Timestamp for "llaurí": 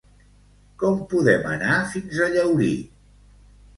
2.37-2.75